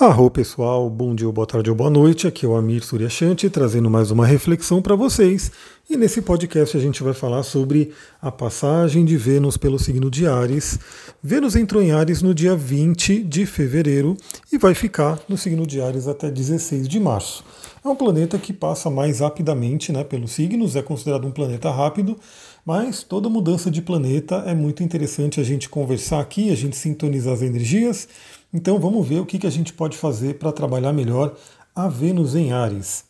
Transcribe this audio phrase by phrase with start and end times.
[0.00, 2.26] Arro pessoal, bom dia, boa tarde ou boa noite.
[2.26, 5.52] Aqui é o Amir Suryashanti trazendo mais uma reflexão para vocês.
[5.90, 10.26] E nesse podcast a gente vai falar sobre a passagem de Vênus pelo signo de
[10.26, 10.78] Ares.
[11.22, 14.16] Vênus entrou em Ares no dia 20 de fevereiro
[14.50, 17.44] e vai ficar no signo de Ares até 16 de março.
[17.84, 22.16] É um planeta que passa mais rapidamente né, pelos signos, é considerado um planeta rápido,
[22.64, 27.34] mas toda mudança de planeta é muito interessante a gente conversar aqui, a gente sintonizar
[27.34, 28.08] as energias
[28.52, 31.34] então vamos ver o que, que a gente pode fazer para trabalhar melhor
[31.74, 33.04] a Vênus em Ares.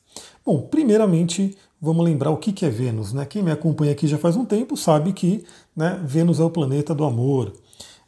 [0.45, 3.15] Bom, primeiramente vamos lembrar o que, que é Vênus.
[3.15, 3.25] Né?
[3.25, 5.45] Quem me acompanha aqui já faz um tempo sabe que
[5.75, 7.55] né, Vênus é o planeta do amor.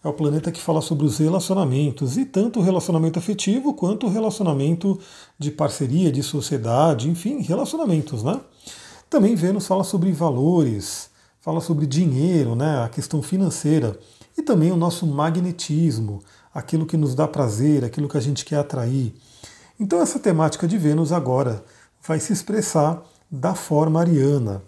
[0.05, 4.11] É o planeta que fala sobre os relacionamentos, e tanto o relacionamento afetivo quanto o
[4.11, 4.99] relacionamento
[5.39, 8.25] de parceria, de sociedade, enfim, relacionamentos.
[8.25, 8.39] Né?
[9.09, 11.09] Também Vênus fala sobre valores,
[11.43, 13.99] fala sobre dinheiro, né, a questão financeira,
[14.39, 16.23] e também o nosso magnetismo,
[16.55, 19.13] aquilo que nos dá prazer, aquilo que a gente quer atrair.
[19.79, 21.65] Então, essa temática de Vênus agora
[22.07, 24.63] vai se expressar da forma ariana.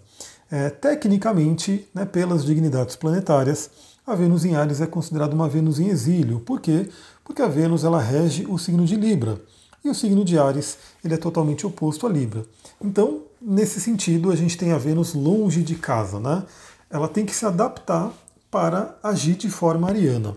[0.51, 3.69] É, tecnicamente, né, pelas dignidades planetárias,
[4.05, 6.41] a Vênus em Ares é considerada uma Vênus em exílio.
[6.41, 6.89] Por quê?
[7.23, 9.41] Porque a Vênus ela rege o signo de Libra.
[9.85, 12.43] E o signo de Ares ele é totalmente oposto a Libra.
[12.83, 16.19] Então, nesse sentido, a gente tem a Vênus longe de casa.
[16.19, 16.41] Né?
[16.89, 18.11] Ela tem que se adaptar
[18.49, 20.35] para agir de forma ariana.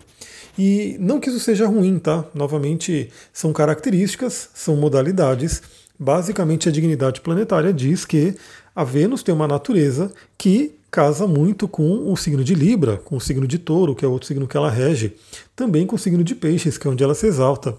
[0.58, 2.26] E não que isso seja ruim, tá?
[2.34, 5.62] Novamente, são características, são modalidades.
[5.98, 8.36] Basicamente, a dignidade planetária diz que
[8.76, 13.20] a Vênus tem uma natureza que casa muito com o signo de Libra, com o
[13.20, 15.14] signo de Touro, que é outro signo que ela rege,
[15.56, 17.74] também com o signo de Peixes, que é onde ela se exalta.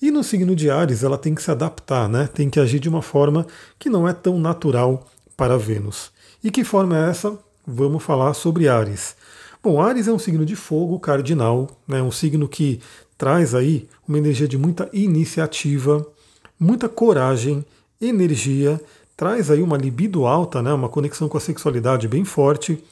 [0.00, 2.28] E no signo de Ares, ela tem que se adaptar, né?
[2.32, 3.46] tem que agir de uma forma
[3.78, 6.10] que não é tão natural para Vênus.
[6.44, 7.38] E que forma é essa?
[7.66, 9.16] Vamos falar sobre Ares.
[9.62, 12.80] Bom, Ares é um signo de fogo cardinal, né, um signo que
[13.18, 16.06] traz aí uma energia de muita iniciativa,
[16.60, 17.64] muita coragem,
[18.00, 18.80] energia,
[19.16, 22.82] traz aí uma libido alta, né, uma conexão com a sexualidade bem forte,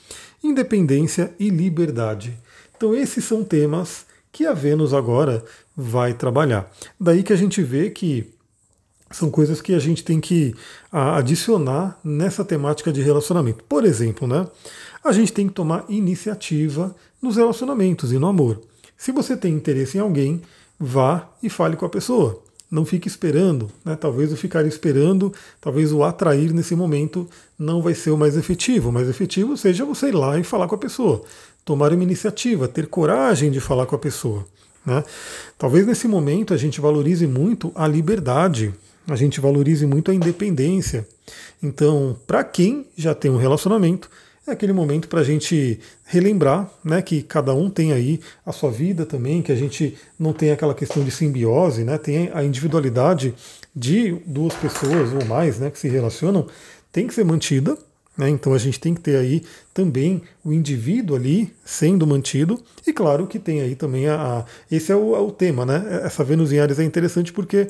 [0.42, 2.36] independência e liberdade.
[2.76, 5.44] Então esses são temas que a Vênus agora
[5.76, 6.68] vai trabalhar.
[7.00, 8.34] Daí que a gente vê que
[9.08, 10.52] são coisas que a gente tem que
[10.90, 13.62] adicionar nessa temática de relacionamento.
[13.62, 14.44] Por exemplo, né?
[15.04, 18.60] a gente tem que tomar iniciativa nos relacionamentos e no amor.
[18.98, 20.42] Se você tem interesse em alguém,
[20.80, 22.42] vá e fale com a pessoa.
[22.74, 23.70] Não fique esperando.
[23.84, 23.94] Né?
[23.94, 28.88] Talvez o ficar esperando, talvez o atrair nesse momento não vai ser o mais efetivo.
[28.88, 31.22] O mais efetivo seja você ir lá e falar com a pessoa.
[31.64, 34.44] Tomar uma iniciativa, ter coragem de falar com a pessoa.
[34.84, 35.04] Né?
[35.56, 38.74] Talvez nesse momento a gente valorize muito a liberdade,
[39.06, 41.06] a gente valorize muito a independência.
[41.62, 44.10] Então, para quem já tem um relacionamento,
[44.46, 48.70] é aquele momento para a gente relembrar né, que cada um tem aí a sua
[48.70, 53.34] vida também, que a gente não tem aquela questão de simbiose, né, tem a individualidade
[53.74, 56.46] de duas pessoas ou mais né, que se relacionam,
[56.92, 57.76] tem que ser mantida.
[58.16, 62.92] Né, então a gente tem que ter aí também o indivíduo ali sendo mantido, e
[62.92, 64.14] claro que tem aí também a.
[64.14, 66.00] a esse é o, é o tema, né?
[66.04, 67.68] Essa Vênus em Ares é interessante porque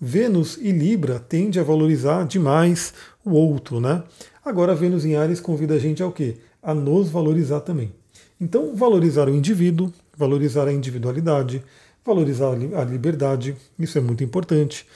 [0.00, 2.92] Vênus e Libra tende a valorizar demais
[3.24, 4.02] o outro, né?
[4.44, 6.36] Agora, Vênus em Ares convida a gente ao quê?
[6.62, 7.92] A nos valorizar também.
[8.40, 11.62] Então, valorizar o indivíduo, valorizar a individualidade,
[12.04, 14.86] valorizar a liberdade, isso é muito importante.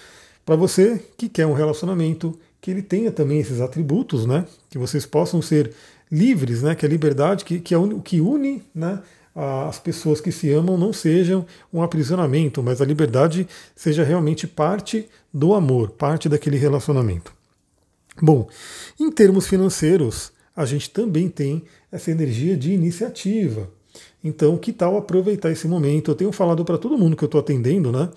[0.45, 4.45] Para você que quer um relacionamento que ele tenha também esses atributos, né?
[4.69, 5.73] Que vocês possam ser
[6.11, 6.75] livres, né?
[6.75, 9.01] Que a liberdade, que, que é o que une, né?
[9.35, 15.07] As pessoas que se amam não sejam um aprisionamento, mas a liberdade seja realmente parte
[15.33, 17.36] do amor, parte daquele relacionamento.
[18.21, 18.49] Bom,
[18.99, 23.71] em termos financeiros, a gente também tem essa energia de iniciativa.
[24.25, 26.11] Então, que tal aproveitar esse momento?
[26.11, 28.09] Eu tenho falado para todo mundo que eu estou atendendo, né,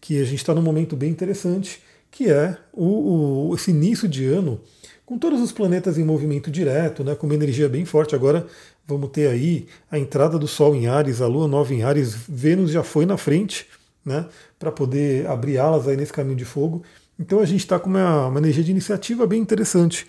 [0.00, 4.26] que a gente está num momento bem interessante, que é o, o, esse início de
[4.26, 4.60] ano,
[5.06, 8.14] com todos os planetas em movimento direto, né, com uma energia bem forte.
[8.14, 8.46] Agora
[8.86, 12.70] vamos ter aí a entrada do Sol em Ares, a Lua nova em Ares, Vênus
[12.70, 13.66] já foi na frente,
[14.04, 14.26] né,
[14.58, 16.82] para poder abrir alas aí nesse caminho de fogo.
[17.18, 20.06] Então a gente está com uma, uma, energia de iniciativa bem interessante.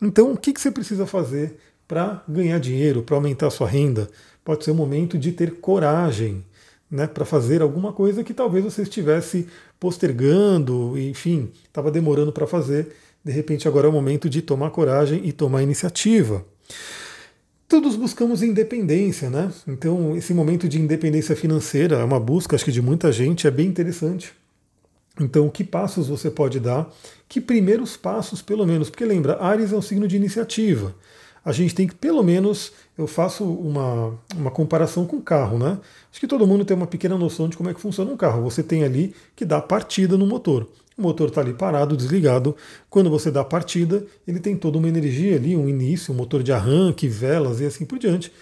[0.00, 1.56] Então o que, que você precisa fazer
[1.86, 4.08] para ganhar dinheiro, para aumentar a sua renda?
[4.44, 6.44] Pode ser o momento de ter coragem
[6.90, 9.46] né, para fazer alguma coisa que talvez você estivesse
[9.78, 12.94] postergando, enfim, estava demorando para fazer.
[13.24, 16.44] De repente agora é o momento de tomar coragem e tomar iniciativa.
[17.68, 19.50] Todos buscamos independência, né?
[19.66, 23.50] Então, esse momento de independência financeira é uma busca, acho que de muita gente, é
[23.50, 24.32] bem interessante.
[25.20, 26.92] Então, que passos você pode dar?
[27.28, 28.90] Que primeiros passos, pelo menos?
[28.90, 30.94] Porque lembra, Ares é um signo de iniciativa.
[31.44, 35.78] a gente tem que, pelo menos, eu faço uma, uma comparação com o carro, né?
[36.10, 38.42] Acho que todo mundo tem uma pequena noção de como é que funciona um carro.
[38.42, 40.66] Você tem ali que dá partida no motor.
[40.98, 42.56] O motor está ali parado, desligado.
[42.90, 46.52] Quando você dá partida, ele tem toda uma energia ali, um início, um motor de
[46.52, 48.32] arranque, velas e assim por diante,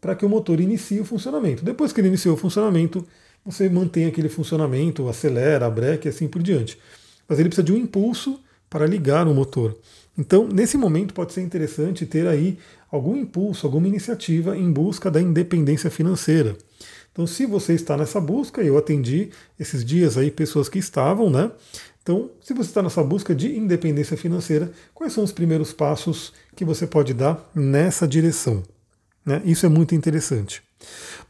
[0.00, 1.64] para que o motor inicie o funcionamento.
[1.64, 3.04] Depois que ele iniciou o funcionamento,
[3.44, 6.78] você mantém aquele funcionamento, acelera, breque e assim por diante.
[7.28, 9.76] Mas ele precisa de um impulso para ligar o motor.
[10.16, 12.58] Então, nesse momento, pode ser interessante ter aí
[12.90, 16.56] algum impulso, alguma iniciativa em busca da independência financeira.
[17.10, 21.50] Então, se você está nessa busca, eu atendi esses dias aí pessoas que estavam, né?
[22.02, 26.64] Então, se você está nessa busca de independência financeira, quais são os primeiros passos que
[26.64, 28.62] você pode dar nessa direção?
[29.24, 29.40] Né?
[29.44, 30.62] Isso é muito interessante.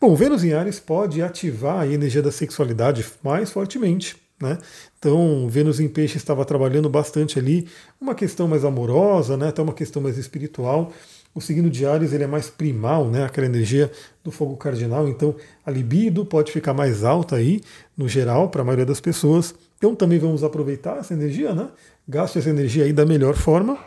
[0.01, 4.17] Bom, Vênus em Ares pode ativar a energia da sexualidade mais fortemente.
[4.41, 4.59] Né?
[4.99, 7.69] Então, Vênus em Peixe estava trabalhando bastante ali,
[8.01, 9.49] uma questão mais amorosa, né?
[9.49, 10.93] até uma questão mais espiritual.
[11.33, 13.25] O signo de Ares ele é mais primal, né?
[13.25, 13.91] aquela energia
[14.25, 17.61] do fogo cardinal, então a libido pode ficar mais alta aí,
[17.97, 19.55] no geral, para a maioria das pessoas.
[19.79, 21.69] Então também vamos aproveitar essa energia, né?
[22.09, 23.79] gaste essa energia aí da melhor forma.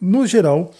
[0.00, 0.70] No geral,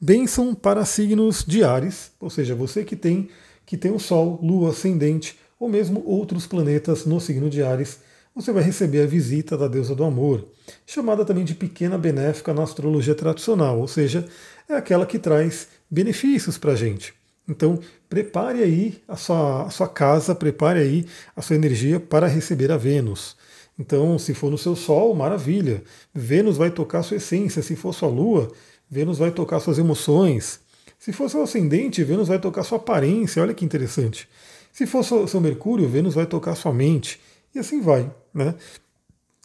[0.00, 3.28] bênção para signos de Ares, ou seja, você que tem,
[3.66, 8.00] que tem o Sol, Lua, Ascendente, ou mesmo outros planetas no signo de Ares
[8.34, 10.46] você vai receber a visita da deusa do amor,
[10.86, 14.24] chamada também de pequena benéfica na astrologia tradicional, ou seja,
[14.68, 17.12] é aquela que traz benefícios para a gente.
[17.48, 22.70] Então, prepare aí a sua, a sua casa, prepare aí a sua energia para receber
[22.70, 23.36] a Vênus.
[23.76, 25.82] Então, se for no seu Sol, maravilha.
[26.12, 27.62] Vênus vai tocar a sua essência.
[27.62, 28.52] Se for sua Lua,
[28.90, 30.60] Vênus vai tocar suas emoções.
[30.98, 33.42] Se for seu ascendente, Vênus vai tocar sua aparência.
[33.42, 34.28] Olha que interessante.
[34.72, 37.20] Se for seu Mercúrio, Vênus vai tocar sua mente.
[37.54, 38.10] E assim vai.
[38.32, 38.54] Né?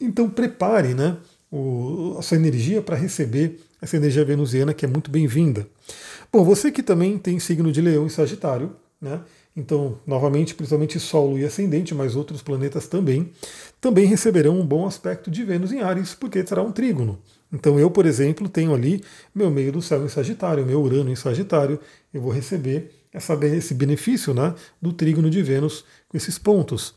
[0.01, 1.17] Então prepare né,
[1.51, 5.67] o, a sua energia para receber essa energia venusiana que é muito bem-vinda.
[6.31, 9.21] Bom, você que também tem signo de leão e sagitário, né?
[9.55, 13.31] Então, novamente, principalmente Sol e Ascendente, mas outros planetas também,
[13.79, 17.19] também receberão um bom aspecto de Vênus em Ares, porque será um trígono.
[17.53, 19.03] Então, eu, por exemplo, tenho ali
[19.33, 21.79] meu meio do céu em Sagitário, meu Urano em Sagitário,
[22.11, 26.95] eu vou receber essa, esse benefício né, do trígono de Vênus com esses pontos.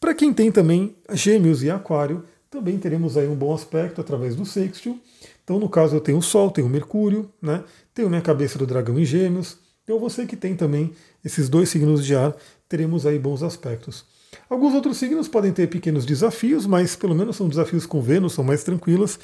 [0.00, 4.46] Para quem tem também Gêmeos e Aquário, também teremos aí um bom aspecto através do
[4.46, 4.98] sextil.
[5.44, 7.62] Então, no caso, eu tenho o Sol, tenho o Mercúrio, né?
[7.92, 9.58] tenho minha cabeça do dragão em Gêmeos.
[9.84, 12.34] Então, você que tem também esses dois signos de ar,
[12.66, 14.06] teremos aí bons aspectos.
[14.48, 18.44] Alguns outros signos podem ter pequenos desafios, mas pelo menos são desafios com Vênus, são
[18.44, 19.18] mais tranquilas,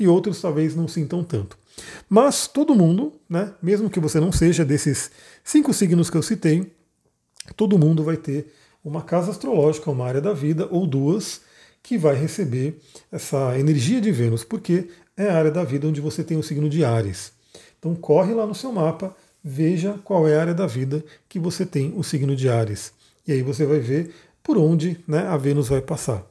[0.00, 1.56] e outros talvez não sintam tanto.
[2.08, 5.10] Mas todo mundo, né, mesmo que você não seja desses
[5.44, 6.72] cinco signos que eu citei,
[7.56, 8.52] todo mundo vai ter
[8.84, 11.42] uma casa astrológica, uma área da vida, ou duas,
[11.82, 12.78] que vai receber
[13.12, 16.68] essa energia de Vênus, porque é a área da vida onde você tem o signo
[16.68, 17.32] de Ares.
[17.78, 21.64] Então corre lá no seu mapa, veja qual é a área da vida que você
[21.64, 22.92] tem o signo de Ares.
[23.26, 26.26] E aí você vai ver por onde né, a Vênus vai passar.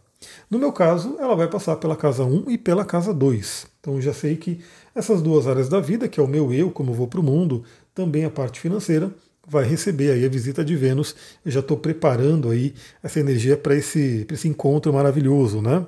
[0.50, 3.68] No meu caso, ela vai passar pela casa 1 e pela casa 2.
[3.80, 4.60] Então já sei que
[4.94, 7.24] essas duas áreas da vida, que é o meu eu, como eu vou para o
[7.24, 7.64] mundo,
[7.94, 9.12] também a parte financeira,
[9.48, 11.16] vai receber aí a visita de Vênus.
[11.46, 15.86] Eu já estou preparando aí essa energia para esse, esse encontro maravilhoso, né?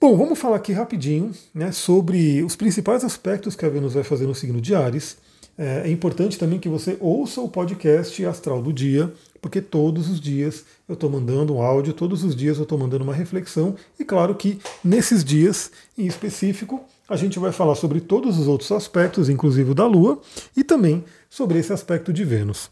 [0.00, 4.26] Bom, vamos falar aqui rapidinho né, sobre os principais aspectos que a Vênus vai fazer
[4.26, 5.18] no signo de Ares.
[5.60, 9.12] É, é importante também que você ouça o podcast Astral do Dia,
[9.42, 13.04] porque todos os dias eu estou mandando um áudio, todos os dias eu estou mandando
[13.04, 18.38] uma reflexão, e claro que nesses dias em específico a gente vai falar sobre todos
[18.38, 20.22] os outros aspectos, inclusive o da Lua,
[20.56, 22.70] e também sobre esse aspecto de Vênus.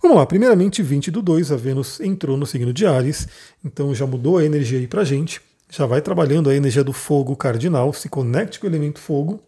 [0.00, 3.26] Vamos lá, primeiramente 20 do 2, a Vênus entrou no signo de Ares,
[3.64, 7.34] então já mudou a energia aí pra gente, já vai trabalhando a energia do fogo
[7.34, 9.40] cardinal, se conecte com o elemento fogo.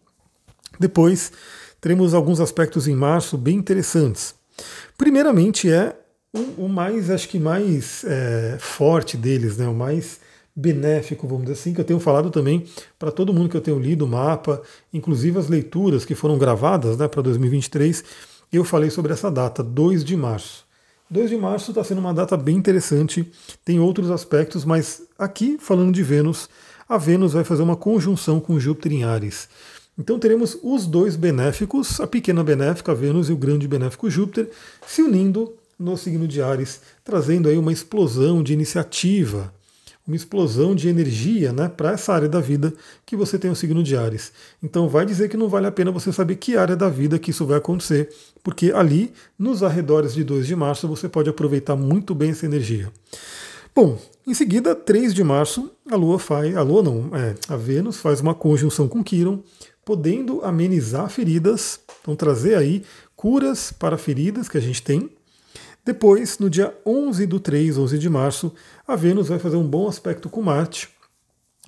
[0.80, 1.30] Depois
[1.82, 4.36] teremos alguns aspectos em março bem interessantes.
[4.96, 5.96] Primeiramente é
[6.32, 9.66] o, o mais, acho que mais é, forte deles, né?
[9.66, 10.20] o mais
[10.54, 12.64] benéfico, vamos dizer assim, que eu tenho falado também
[12.98, 14.62] para todo mundo que eu tenho lido o mapa,
[14.94, 18.04] inclusive as leituras que foram gravadas né, para 2023,
[18.52, 20.64] eu falei sobre essa data, 2 de março.
[21.10, 23.28] 2 de março está sendo uma data bem interessante,
[23.64, 26.48] tem outros aspectos, mas aqui, falando de Vênus,
[26.88, 29.48] a Vênus vai fazer uma conjunção com Júpiter em Ares.
[29.98, 34.50] Então teremos os dois benéficos, a pequena benéfica Vênus e o grande benéfico Júpiter,
[34.86, 39.52] se unindo no signo de Ares, trazendo aí uma explosão de iniciativa,
[40.06, 42.72] uma explosão de energia né, para essa área da vida
[43.04, 44.32] que você tem o signo de Ares.
[44.62, 47.30] Então vai dizer que não vale a pena você saber que área da vida que
[47.30, 48.08] isso vai acontecer,
[48.42, 52.90] porque ali, nos arredores de 2 de março, você pode aproveitar muito bem essa energia.
[53.74, 57.96] Bom, em seguida, 3 de março, a Lua faz, a Lua não, é, a Vênus
[57.96, 59.42] faz uma conjunção com Quiron,
[59.84, 62.84] podendo amenizar feridas, então trazer aí
[63.16, 65.10] curas para feridas que a gente tem.
[65.84, 68.52] Depois, no dia 11 do 3, 11 de março,
[68.86, 70.88] a Vênus vai fazer um bom aspecto com Marte.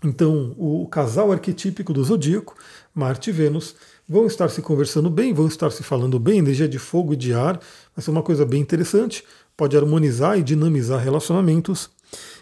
[0.04, 2.54] Então, o casal arquetípico do zodíaco,
[2.94, 3.75] Marte e Vênus,
[4.06, 7.33] vão estar se conversando bem, vão estar se falando bem, energia de fogo e de
[7.33, 7.59] ar,
[7.97, 9.25] vai ser uma coisa bem interessante,
[9.56, 11.90] pode harmonizar e dinamizar relacionamentos.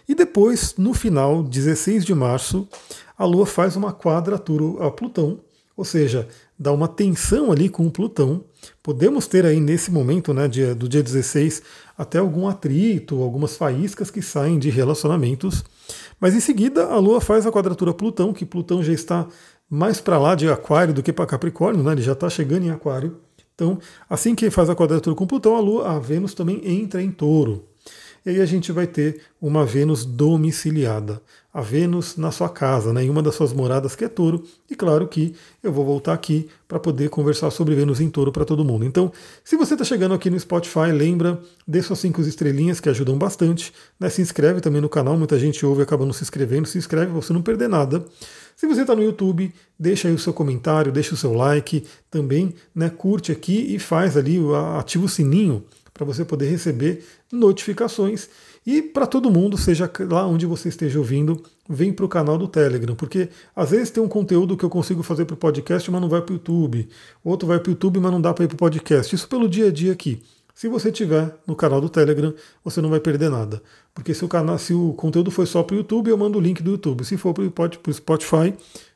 [0.07, 2.67] E depois, no final, 16 de março,
[3.17, 5.39] a Lua faz uma quadratura a Plutão,
[5.75, 6.27] ou seja,
[6.57, 8.43] dá uma tensão ali com o Plutão.
[8.81, 11.63] Podemos ter aí nesse momento, né, dia, do dia 16,
[11.97, 15.63] até algum atrito, algumas faíscas que saem de relacionamentos.
[16.19, 19.27] Mas em seguida, a Lua faz a quadratura Plutão, que Plutão já está
[19.69, 21.93] mais para lá de Aquário do que para Capricórnio, né?
[21.93, 23.17] ele já está chegando em Aquário.
[23.55, 27.11] Então, assim que faz a quadratura com Plutão, a Lua, a Vênus também entra em
[27.11, 27.67] Touro.
[28.25, 31.21] E aí a gente vai ter uma Vênus domiciliada,
[31.53, 34.43] a Vênus na sua casa, né, em uma das suas moradas que é touro.
[34.69, 38.43] E claro que eu vou voltar aqui para poder conversar sobre Vênus em touro para
[38.43, 38.83] todo mundo.
[38.83, 39.11] Então,
[39.43, 43.71] se você está chegando aqui no Spotify, lembra, dê suas cinco estrelinhas que ajudam bastante.
[43.99, 46.67] Né, se inscreve também no canal, muita gente ouve e acaba não se inscrevendo.
[46.67, 48.03] Se inscreve para você não perder nada.
[48.55, 52.55] Se você está no YouTube, deixa aí o seu comentário, deixa o seu like, também
[52.73, 54.39] né, curte aqui e faz ali,
[54.77, 58.29] ativa o sininho para você poder receber notificações.
[58.65, 62.47] E para todo mundo, seja lá onde você esteja ouvindo, vem para o canal do
[62.47, 66.01] Telegram, porque às vezes tem um conteúdo que eu consigo fazer para o podcast, mas
[66.01, 66.87] não vai para o YouTube.
[67.23, 69.13] Outro vai para o YouTube, mas não dá para ir para o podcast.
[69.13, 70.21] Isso pelo dia a dia aqui.
[70.53, 72.33] Se você tiver no canal do Telegram,
[72.63, 73.61] você não vai perder nada.
[73.93, 76.41] Porque se o, canal, se o conteúdo foi só para o YouTube, eu mando o
[76.41, 77.03] link do YouTube.
[77.03, 78.53] Se for para o Spotify,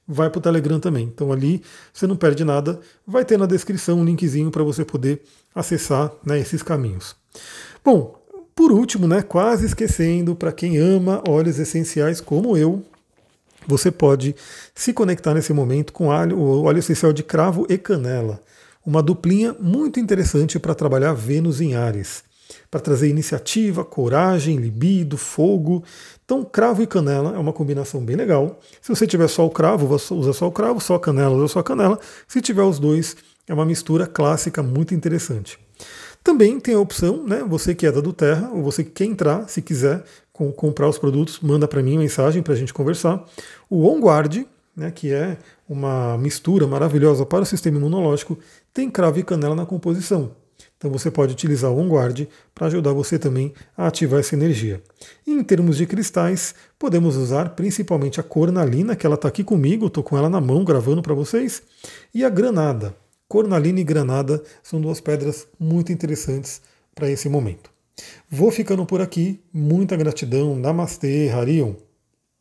[0.08, 1.06] vai para o Telegram também.
[1.06, 1.62] Então ali
[1.94, 2.80] você não perde nada.
[3.06, 5.22] Vai ter na descrição um linkzinho para você poder
[5.54, 7.16] acessar né, esses caminhos.
[7.84, 8.16] Bom,
[8.56, 12.84] por último, né, quase esquecendo, para quem ama óleos essenciais como eu,
[13.68, 14.36] você pode
[14.74, 18.42] se conectar nesse momento com o óleo essencial de cravo e canela.
[18.86, 22.24] Uma duplinha muito interessante para trabalhar Vênus em Ares
[22.70, 25.84] para trazer iniciativa, coragem, libido, fogo.
[26.24, 28.60] Então, cravo e canela é uma combinação bem legal.
[28.82, 31.60] Se você tiver só o cravo, usa só o cravo, só a canela, usa só
[31.60, 32.00] a canela.
[32.28, 33.16] Se tiver os dois,
[33.48, 35.58] é uma mistura clássica muito interessante.
[36.24, 37.44] Também tem a opção, né?
[37.48, 40.90] Você que é da do Terra, ou você que quer entrar, se quiser com, comprar
[40.90, 43.24] os produtos, manda para mim mensagem para a gente conversar.
[43.70, 45.38] O OnGuard, né, que é
[45.68, 48.38] uma mistura maravilhosa para o sistema imunológico,
[48.74, 50.32] tem cravo e canela na composição.
[50.78, 54.82] Então você pode utilizar o OnGuard para ajudar você também a ativar essa energia.
[55.26, 59.88] E em termos de cristais, podemos usar principalmente a cornalina, que ela está aqui comigo,
[59.88, 61.64] estou com ela na mão gravando para vocês,
[62.14, 62.96] e a granada.
[63.28, 66.62] Cornalina e granada são duas pedras muito interessantes
[66.96, 67.70] para esse momento.
[68.30, 69.42] Vou ficando por aqui.
[69.52, 70.56] Muita gratidão.
[70.56, 71.87] Namastê, Harion.